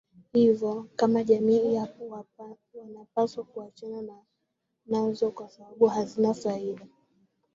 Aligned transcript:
Hivyo 0.33 0.85
kama 0.95 1.23
jamii 1.23 1.79
wanapaswa 2.75 3.43
kuachana 3.43 4.17
nazo 4.85 5.31
kwa 5.31 5.49
sababu 5.49 5.87
hazina 5.87 6.33
faida 6.33 6.87